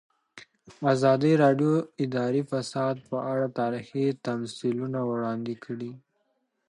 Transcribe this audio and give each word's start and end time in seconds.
ازادي 0.93 1.33
راډیو 1.43 1.73
د 1.79 1.85
اداري 2.03 2.41
فساد 2.51 2.95
په 3.09 3.17
اړه 3.31 3.47
تاریخي 3.59 4.05
تمثیلونه 4.27 4.99
وړاندې 5.11 5.55
کړي. 5.63 5.91